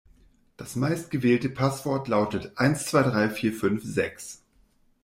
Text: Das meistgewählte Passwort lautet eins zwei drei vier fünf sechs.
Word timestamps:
Das 0.57 0.75
meistgewählte 0.75 1.47
Passwort 1.47 2.07
lautet 2.07 2.53
eins 2.57 2.87
zwei 2.87 3.03
drei 3.03 3.29
vier 3.29 3.53
fünf 3.53 3.83
sechs. 3.83 4.41